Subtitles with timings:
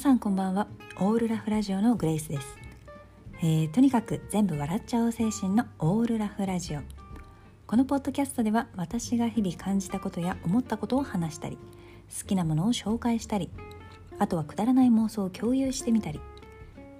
[0.00, 0.66] さんこんばんは。
[0.96, 2.56] オールラフラジオのグレイスです、
[3.42, 6.80] えー、とにかく全部笑っちゃおう精神のオールラフラジオ。
[7.66, 11.58] このポッドキャストでは私が日々感じたことや思ったことを話したり
[12.18, 13.50] 好きなものを紹介したり
[14.18, 16.18] あとはくだらない妄想を共有してみたり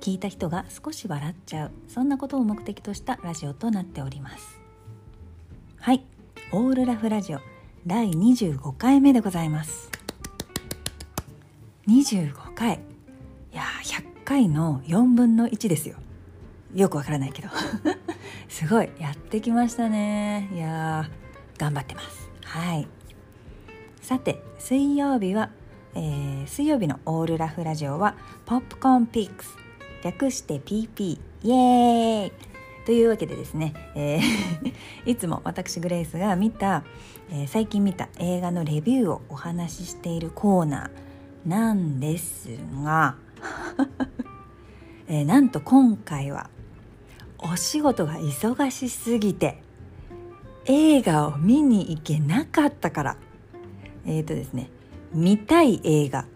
[0.02, 4.60] 聞いた人が少し笑っちゃうそんなことを目的としたラジオとなっております。
[5.78, 6.04] はい。
[6.52, 7.38] オールラフラジオ
[7.86, 9.90] 第25回目でございます。
[11.88, 12.89] 25回。
[14.30, 15.96] 回の4分の1ですよ。
[16.72, 17.48] よくわからないけど。
[18.48, 18.88] すごい。
[19.00, 20.48] やってきましたね。
[20.54, 21.10] いや
[21.58, 22.30] 頑張ってます。
[22.44, 22.86] はい。
[24.00, 25.50] さて水曜日は、
[25.96, 28.14] えー、水曜日のオールラフラジオは
[28.46, 29.56] ポップコーンピックス。
[30.04, 32.32] 略して PP イエーイ。
[32.86, 34.72] というわけでですね、えー、
[35.10, 36.84] いつも私グレイスが見た、
[37.32, 42.48] えー、最近見た映画のレビューをお話ししているコーナーなんです
[42.84, 43.16] が
[45.08, 46.50] えー、なんと今回は
[47.38, 49.62] お仕事が忙しすぎて
[50.66, 53.16] 映画を見に行けなかったから
[54.04, 54.70] えっ、ー、とですね
[55.12, 56.26] 見たい映画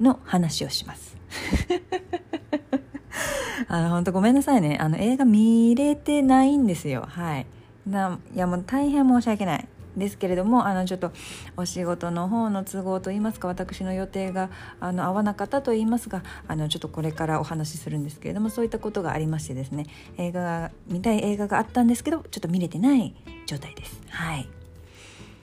[0.00, 1.16] の話をします。
[3.68, 4.78] あの本当ごめんなさいね。
[4.80, 7.06] あの映画見れてないんですよ。
[7.08, 7.46] はい。
[7.86, 9.68] ないやもう大変申し訳ない。
[9.96, 11.12] ですけれどもあのちょっと
[11.56, 19.86] お仕事の方の都合といいますか私の予定があの合わなかったといいますがあのちょっとこれからお話しするんですけれどもそういったことがありましてですね
[20.18, 23.14] 映画が見たい映画があったんですけどちょっと見れてない
[23.46, 24.00] 状態です。
[24.10, 24.48] はい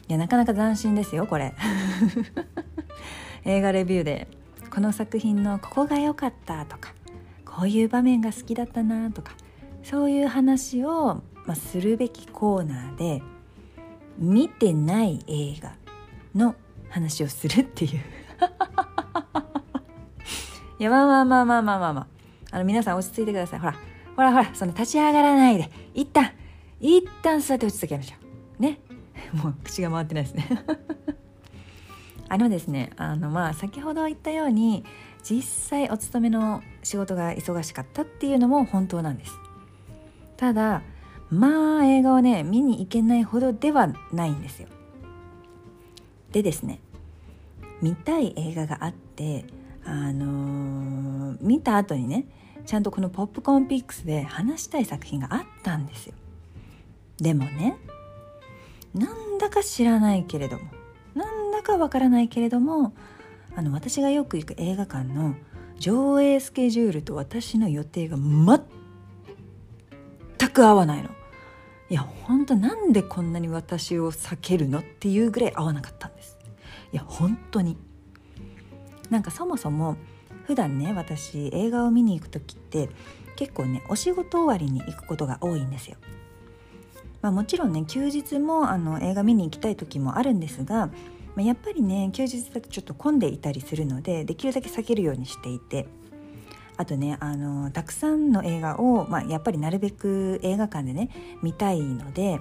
[0.10, 1.54] いやなかなか斬新ですよこれ
[3.44, 4.30] 映画レビューで
[4.74, 6.94] この作品のここが良かったとか
[7.44, 9.34] こういう場面が好きだったなとか
[9.84, 13.22] そういう話を、まあ、するべきコーナーで
[14.18, 15.76] 見てない映画
[16.36, 16.56] の
[16.90, 17.92] 話をするっていう。
[20.80, 22.08] いやまあまあまあまあまあまあまあ。
[22.52, 23.60] あの皆さん落ち着いてください。
[23.60, 23.76] ほら
[24.16, 25.70] ほらほらその立ち上がらないで。
[25.94, 26.32] 一旦
[26.80, 28.16] 一旦座って落ち着きましょ
[28.60, 28.62] う。
[28.62, 28.80] ね？
[29.34, 30.48] もう口が回ってないですね。
[32.30, 34.84] あのですねあのまあ先ほど言ったように
[35.24, 39.34] 実際お勤めの仕事が忙しかったっていうのも本当なんです。
[40.36, 40.82] ただ
[41.30, 44.68] まあ映画をね見に行けないほどではないんですよ。
[46.32, 46.80] でですね
[47.82, 49.46] 見たい映画があって
[49.86, 52.26] あのー、見た後にね
[52.66, 56.14] ちゃんとこのポップコーンピックスで話したい作品があったんですよ。
[57.18, 57.78] でもね
[58.94, 60.66] なんだか知らないけれども
[61.16, 62.94] なんだかわからないけれども
[63.56, 65.36] あの私がよく行く映画館の
[65.80, 68.60] 上映スケジュールと私の予定が全
[70.50, 71.17] く合わないの。
[71.90, 76.38] いや本当なんでこんなに私を避けるのっていうぐらい合わなかったんです。
[76.92, 77.78] いや本当に。
[79.10, 79.96] なんかそもそも
[80.46, 82.90] 普段ね私映画を見に行く時って
[83.38, 85.98] 結構ねお仕事終わりに行くことが多いんですよ。
[87.22, 90.94] まあ、もちろんね休日もあの映画見に行きたい時もあるんですが、ま
[91.38, 95.88] あ、やっぱりね休日だとちょっと混んでいたりするのでできるだけ避けるようにしていて。
[96.78, 101.10] あとねあのたくさんの映画を、まあ、やっぱりなるべく映画館でね
[101.42, 102.40] 見たいので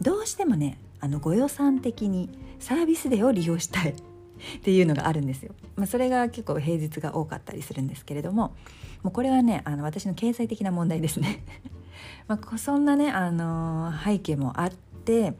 [0.00, 3.90] どうしてもねあのご予算的にサービスデーを利用したい
[4.58, 5.54] っていうのがあるんですよ。
[5.76, 8.54] まあ、それが結構平日が多かったりするんですけれども
[9.02, 11.42] もうこれはねあの私の経済的な問題ですね。
[12.28, 14.70] まあ、そんなね、あの、背景もあっ
[15.04, 15.34] て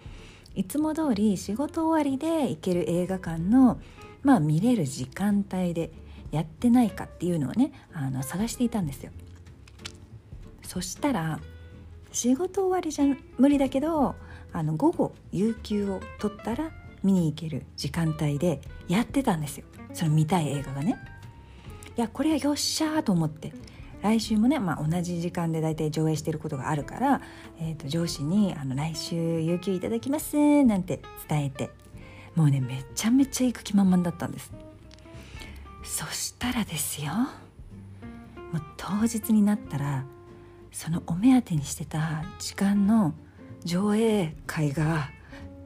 [0.54, 3.78] いつも通り仕事終わりで行ける映画館の、
[4.22, 5.90] まあ、見れる時間帯で
[6.30, 9.12] やってないかっていうのをねあの探していたんですよ。
[10.62, 11.40] そしたら
[12.12, 13.04] 仕事終わりじゃ
[13.38, 14.14] 無理だけど
[14.52, 16.70] あの午後有給を取ったら
[17.02, 19.66] 見に行ける時間帯でやってたんですよ。
[19.92, 20.96] その見たい映画がね。
[21.96, 23.52] いやこれはよっしゃーと思って。
[24.02, 27.22] 来週もね、まあ、同じ時間で大体上映してることがあるから、
[27.58, 31.70] えーと、上司にあの「来週有給いただきます」なんて伝えて。
[32.36, 34.52] もうねめちゃめちゃ行く気満々だったんです。
[35.86, 37.12] そしたらですよ。
[37.12, 40.04] もう当日になったら
[40.70, 43.14] そのお目当てにしてた時間の
[43.64, 45.10] 上映会が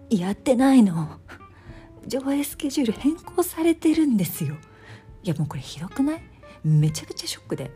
[0.08, 1.18] やってないの。
[2.06, 4.56] 上映スケジュール変更されてるんですよ。
[5.22, 6.22] いやもうこれひどくない？
[6.64, 7.70] めちゃくちゃショックで。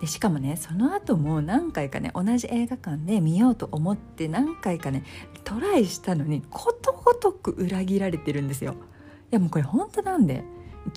[0.00, 5.04] でしかもねその後も何回かね同じ映画館で見ようと思って何回かね
[5.44, 8.74] トライしたのにことごとく裏切られてるんですよ。
[9.30, 10.44] いやもうこれ本当なんで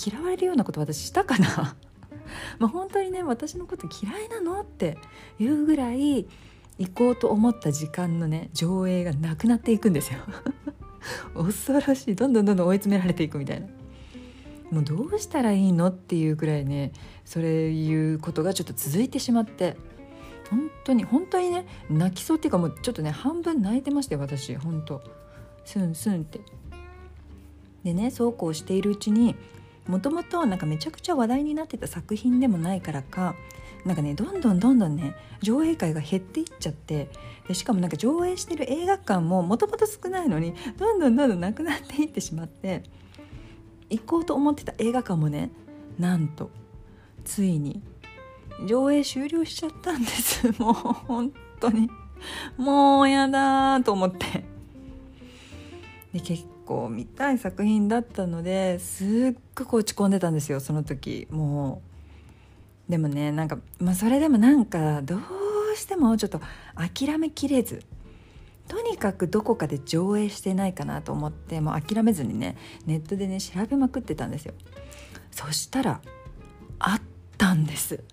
[0.04, 1.76] 嫌われるようなこと私したかな？
[2.60, 4.62] まあ本当にね私のこと嫌いなの？
[4.62, 4.98] って
[5.40, 6.26] いうぐらい
[6.78, 10.20] 行こうと思った時間のね上映がなくなっていくんですよ。
[11.36, 12.16] 恐ろしい。
[12.16, 13.68] どんどんどんどん追い詰められていくみたいな。
[14.72, 15.88] もうどうしたらいいの？
[15.88, 16.92] っていうくらいね
[17.24, 19.78] それいうことがちょっと続いてしまって。
[20.50, 24.56] 本当に本当にね泣きそうっていうかもうちょっとね半分泣いてましたよ私。
[24.56, 25.02] 本当。
[25.64, 26.40] スンスンって。
[27.84, 29.36] でねそうこうしているうちに
[29.88, 33.36] もともとなんかめちゃくちゃ話題になってた作品でもないからか
[33.86, 37.10] なんかねどんどんどんどんね上映会が減っていっちゃって
[37.48, 42.84] でしかもなんか上映してる映画館ももともと少ないのにどんどんどんどんなくなっていってしまって
[43.90, 45.52] 行こうと思ってた映画館もね
[46.00, 46.50] なんと
[47.24, 47.82] ついに
[48.66, 50.48] 上映終了しちゃったんです。
[50.62, 51.90] もう本当に。
[52.58, 54.46] もうやだと思って。
[56.14, 61.28] で結構見たい作品だったのですっごく落ち込んでたんですよその時。
[61.32, 61.82] も
[62.90, 65.20] うでもねなんか、まあ、それでもなんかどう
[65.76, 66.42] してもちょっと
[66.76, 67.82] 諦めきれず
[68.68, 74.54] とにかくどこかで上映してないかなと思ってもう諦めずにねネットでね調べまくってたんですよ。
[75.32, 76.02] そしたら
[76.80, 77.02] あっ
[77.38, 78.04] たんです。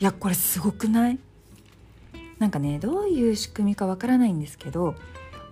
[0.00, 1.18] いやこれすごくない？
[2.38, 4.94] なんかねどういう仕組みかわからないんですけど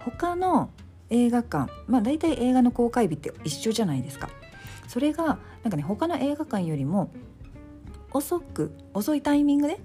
[0.01, 0.71] 他の
[1.11, 1.73] 映画館。
[1.87, 4.31] まあ大体映画の公開日って一緒じゃないですか。
[4.89, 7.13] それがなんかね他の映画館よりも
[8.13, 9.79] 遅く遅いタイミングで、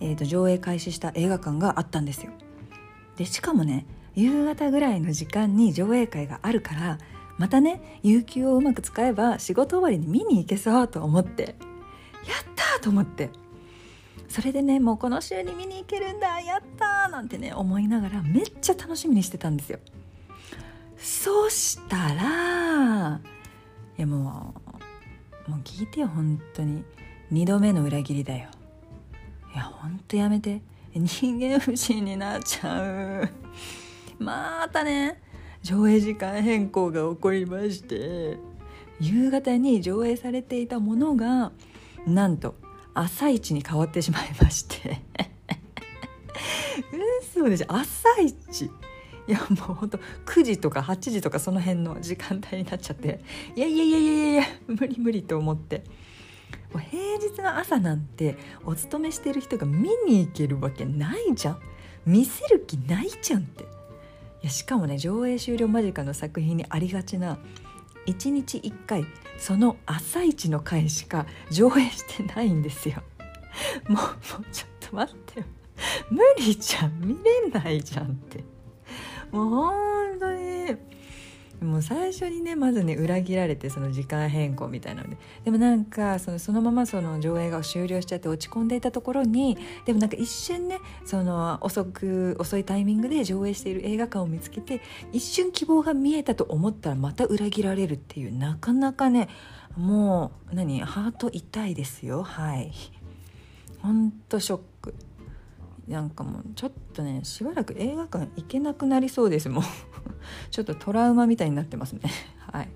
[0.00, 2.32] えー、と上映開始した映画館があったんですよ。
[3.16, 6.98] でしかもね夕方ぐらいの時間に上映会があるから
[7.38, 11.54] またね有給をうまく使えば仕事終わりに見に行けそうと思ってやっ
[12.54, 13.30] たと思って。
[14.28, 19.78] それでねもうこの週に見に行けるんだやったーなんてね思いながらめっちゃ楽しみにしてたんですよ。
[21.02, 23.20] そしたら
[23.98, 24.54] いやも
[25.46, 26.84] うもう聞いてよ本当に。
[27.32, 28.48] 2度目の裏切りだよ。
[29.54, 30.60] いやほんとやめて。
[30.94, 33.28] 人間不信になっちゃう。
[34.22, 35.20] またね
[35.62, 38.36] 上映時間変更が起こりまして
[39.00, 41.50] 夕方に上映されていたものが
[42.06, 42.54] なんと
[42.94, 45.00] 朝一に変わってしまいまして。
[47.22, 47.66] 嘘でしょ？
[47.68, 48.70] 朝一
[49.28, 53.20] いやもうほんと9時とか8時とかその辺の時間帯になっちゃって
[53.54, 55.84] いやいやいやいやいやいや無理無理と思って。
[56.72, 61.60] もう平日の朝なんてお勤めしてる人が見に行けるわけないじゃん。
[62.06, 63.62] 見せる気ないじゃんって。
[63.62, 63.66] い
[64.44, 67.38] やしかもね上映終了間近の作品にありがちな
[68.06, 69.04] 1日1回
[69.38, 73.02] その朝一の回しか上映してないんですよ。
[73.88, 75.46] もうもうちょっと待ってよ。
[76.10, 77.00] 無理じゃん。
[77.00, 78.44] 見れないじゃんって。
[79.32, 80.76] もう本当に。
[81.62, 85.16] もう最初にねまずね裏切られてその時間変更みたいなので。
[85.44, 94.80] でもなんかそのそのままその上映が終了しちゃって落ち込んでいたところにでもなんか一瞬ねその遅く遅いタイミングで上映している映画館を見つけて
[95.12, 99.28] 一瞬希望が見えたと思ったらまた裏切られるっていうなかなかね
[99.76, 102.22] もう何ハート痛いですよ。
[102.22, 102.72] はい。
[103.80, 104.60] ほんとショッ
[105.92, 109.64] なんかもうちょっとねしばらく映画館行けなくなりそうですもう
[110.50, 112.00] ちょっとトラウマみたいになってますね。
[112.52, 112.68] はい。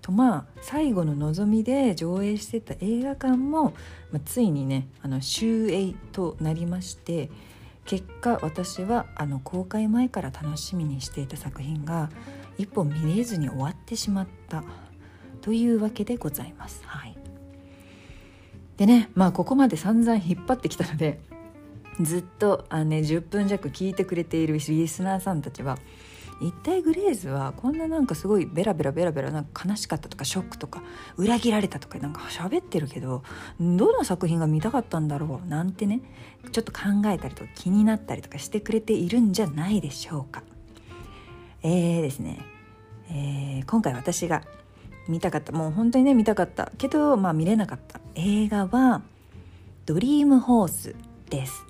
[0.00, 3.74] とまあ最後の望みで上映してた映画館も、
[4.10, 7.30] まあ、ついにねあの終映となりまして
[7.84, 12.08] 結果私はあの公開前から楽しみにしていた作品が
[12.56, 14.64] 一本見れずに終わってしまった。
[15.40, 16.82] というわけでございます。
[16.84, 17.16] はい、
[18.76, 21.20] でねまあここまで散々引っ張ってきたので
[22.00, 25.78] ずっとあ、ね、10分弱聞いてくれているリスナーさんたちは
[26.40, 30.82] 一体グレーズはこんななんかすごいベラベラベラベラなんか悲しかったとかショックとか
[31.16, 33.24] 裏切られたとかなんか喋ってるけど
[33.58, 36.00] どの作品が見たかったんだろうなんてね
[36.52, 40.42] ちょっと考えたりとか気になったりとかしてくれているんじゃないでしょうか。
[41.62, 42.38] えーですね、
[43.10, 44.44] えー、今回私が
[45.08, 49.02] 見たかったもう本当にね見たかったけど、まあ、見れなかった映画は
[49.86, 50.94] 「ドリームホース」
[51.30, 51.67] です。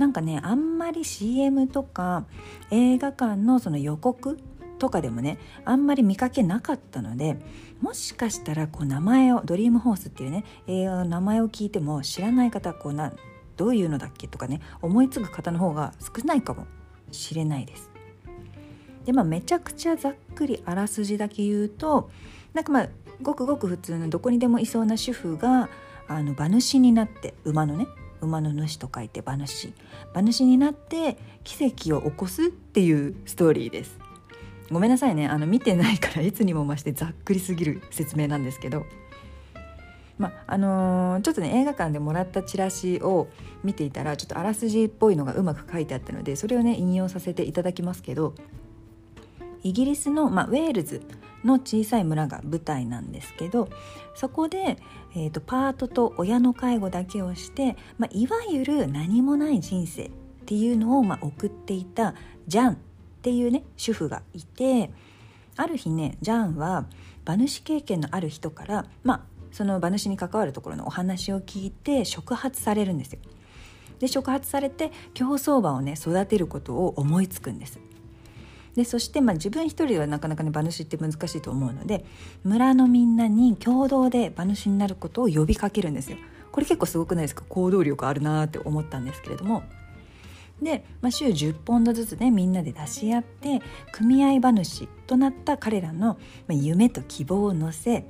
[0.00, 2.24] なんかねあんまり CM とか
[2.70, 4.38] 映画館のその予告
[4.78, 7.36] とかでもねあんまり見かけなかったので
[7.82, 13.12] もしかしたらこう名前を「ドリームホース」っていうね映画の名前を聞いても知らない方こうな
[13.58, 16.66] どういうのだっけとかね思いつく方の方が少ないかも
[17.12, 17.90] しれないです。
[19.04, 22.08] でまあめちゃくちゃざっくりあらすじだけ言うと
[22.54, 22.88] なんかまあ
[23.20, 25.68] ごくごく普通のどこにでもいそうな主婦が
[26.08, 27.86] あの馬主になって馬のね
[28.20, 29.72] 馬の主と書いて馬主。
[30.12, 33.98] 馬主になって奇跡を起こすっていうストーリーです。
[34.70, 35.26] ごめんなさいね。
[35.26, 38.84] あの見てないからいつにも増してざっくりすぎる説明なんですけど。
[40.18, 43.28] まあのー、ちょっとね映画館でもらったチラシを
[43.64, 48.34] 見ていたらちょっとあらすじっぽいのがうまく書いてあったのでそれをね引用させていただきますけど。
[49.62, 51.02] イギリスの、まあ、ウェールズ。
[51.44, 53.68] の小さい村が舞台なんですけど
[54.14, 54.78] そこで、
[55.14, 60.10] えーと、パートと親の介護だけをして、まあ、いわゆる何もない人生っ
[60.46, 62.14] ていうのを、まあ、送っていた
[62.46, 62.76] ジャンっ
[63.22, 64.90] ていうね主婦がいて
[65.56, 66.86] ある日ねジャンは
[67.24, 69.20] 馬主経験のある人からまあ
[69.52, 73.18] その馬主に関わるところのお話を聞いて触発されるんですよ。
[73.98, 77.78] で触発されて競走馬をね育てることを思いつくんです。
[78.80, 82.06] でそして、まあ、自分一人ではなかなかね馬主って難しいと思うので
[82.44, 86.16] 村のみんなに共同で馬主になることを呼びかけるんですよ。
[86.50, 87.44] これ結構すごくないですか？
[87.46, 89.64] 行動力あるなって思ったんですけれども。
[90.62, 93.60] で、まあ、週10ポンドずつねみんなで出し合って
[93.92, 96.18] 組合馬主となった彼らの
[96.48, 98.06] 夢と希望を乗せ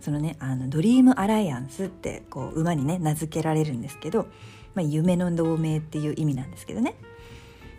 [0.00, 4.28] そのねあのドリームアライアンスってこう馬にね名付けられるんですけど、
[4.74, 6.94] まあ、夢の同盟っていう意味なんですけどね。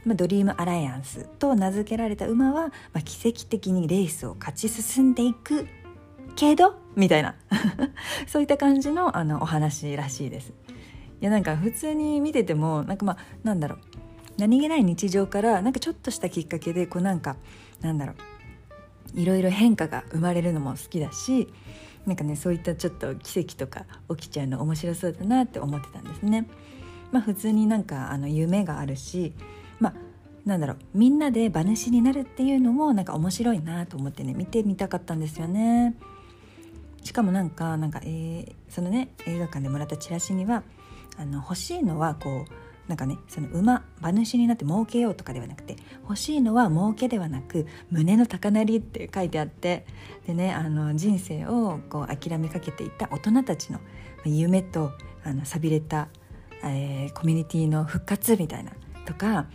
[0.06, 5.68] まあ、ドリームアライアンスと名付けられた馬は、まあ、奇跡的にレースを勝ち進んでいく
[6.36, 7.36] けどみたいな
[8.28, 10.54] そういった感じのあのお話らしいです。
[11.22, 13.80] いやなんか普通に見ててもなんかまあなんだろう
[14.38, 17.38] 何気ない日常からなんかちょっとしたきっかけでこうなんか
[17.82, 18.14] なんだろ
[19.16, 21.48] ういろいろ変化が生まれるのも好きだし
[22.06, 26.48] なんかねそういったちょっと奇跡とか起きちゃうの面白そうだなって思ってたんですね。
[27.12, 29.34] まあ、普通になんかあの夢があるし
[29.79, 29.94] まあ
[30.46, 35.96] なんだろうみんなで馬主になるっていうのもなんか面白いなと思ってね見てみたかったんですよね。
[37.03, 40.63] しかもなんかなんか、えー、そのね映画館でもらったチラシには
[41.17, 49.86] あの欲しいのはこうなんかねその馬馬主になって儲けようとかではなくて欲しいのは儲けではなく胸の高鳴りって書いてあって
[50.27, 53.79] でねあの人生をこう諦めかけていた大人たちの
[54.25, 54.91] 夢と
[55.24, 56.10] あの寂れた、
[56.63, 58.72] えー、コミュニティの復活みたいな
[59.06, 59.48] とか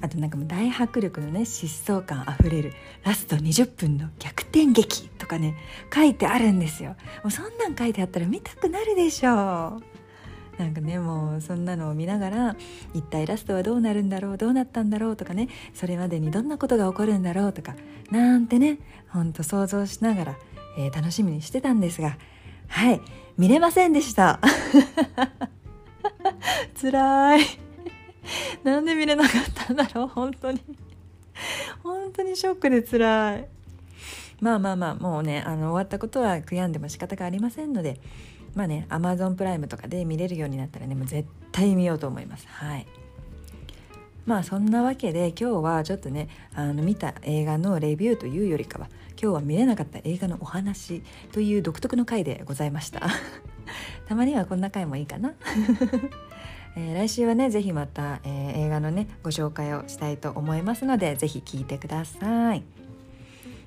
[0.00, 2.72] あとなんかもう大迫力のね疾走感あふれる
[3.04, 5.56] ラスト20分の逆転劇とかね
[5.92, 6.90] 書いてあるんですよ。
[7.22, 9.98] もうそんなん書いてあったら見たくなるでしょう。
[10.58, 12.56] なんかねもうそんなのを見ながら
[12.94, 17.76] 一体ラストはどうなるんだろうどうなったんだろうとかねそれまでにどんなことが起こるんだろうとか
[18.10, 18.78] なんてね
[19.08, 20.38] ほんと想像しながら、
[20.76, 22.18] えー、楽しみにしてたんですが
[22.66, 23.00] はい
[23.36, 24.40] 見れませんでした。
[26.80, 27.67] 辛い。
[28.64, 30.60] なんで見れなかったんだろう本当に。
[31.82, 33.48] 本当にショックで辛い。
[34.40, 38.00] まあまあまあもうねあの終わったことは悔やんでも仕方がありませんので
[38.54, 42.46] まあねアマゾンプライムとかで見れるようになったらねもう絶対見ようと思います。
[42.48, 42.86] はい。
[44.26, 48.88] まあそんなわけで今日はちょっとねあの見た映画のレビューというよりかは
[49.20, 53.08] 今日は見れなかった映画のお話という独特の回でございました。
[54.06, 55.32] たまにはこんな回もいいかな。
[56.78, 62.62] えー、来週はね是非また、えー、映画のねご紹介をしたいと思いますので是非聞いてください。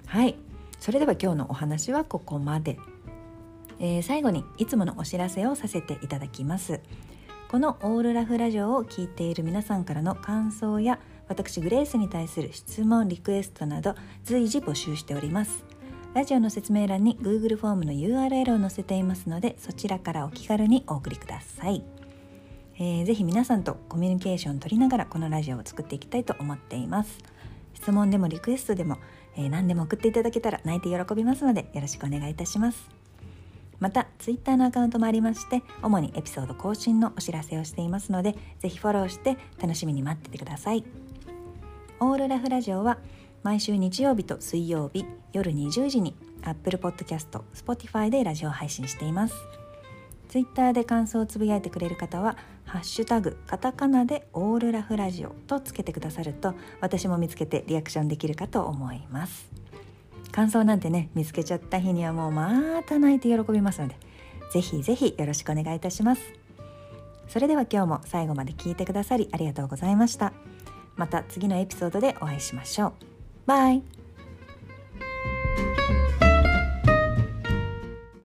[0.05, 0.35] はい。
[0.79, 2.79] それでは今日のお話はここまで、
[3.79, 6.79] えー、最後にいつものお知らせをさせていただきます。
[7.49, 15.65] このオールラフラジオを聴いている皆さんからの感想や私グレースに対する質問リクエストなど随時募集しております。
[16.13, 22.00] ラジオの説明欄に Google フォームの URL を載せていますのでそちらからお気軽にお送りください。
[22.83, 27.19] えー、ぜひ皆さんとコミュニケーション取りながらこのラジオを作っていきたいと思っています。
[27.75, 28.97] 質問でもリクエストでも、
[29.35, 32.89] えー、何でも送っていただけたら泣いて喜びますのでよろしくお願いいたします。
[33.79, 40.83] また Twitter のアカウントもありまして主にエピソード更新のお知らせをしていますのでぜひフォローして楽しみに待っててください。
[41.99, 42.97] オールラフラジオは
[43.43, 49.60] 毎週日曜日と水曜日夜20時に Apple Podcast、Spotify でラジオ配信しています。
[50.31, 59.51] ツイッターで感想をつぶやいてくれる方は「ハッシュタグカタカナでオールラフラジオ」とつけてくださると私も見つけてリアクションできるかと思います。
[60.31, 63.97] 感想なんてね見つけちゃった日にはもうまた泣いて喜びますので
[64.53, 66.21] ぜひぜひよろしくお願いいたします。
[67.27, 70.31] それでは今日も最後まで聞いてくださりありがとうございました。
[70.95, 72.93] また次のエピソードでお会いしましょう。
[73.47, 74.00] バイ。